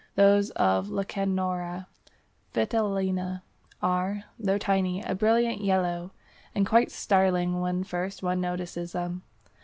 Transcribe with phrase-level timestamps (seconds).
[0.15, 1.85] Those of Lecanora
[2.55, 3.43] vitellina
[3.83, 6.09] are, though tiny, a brilliant yellow,
[6.55, 9.21] and quite startling when first one notices them.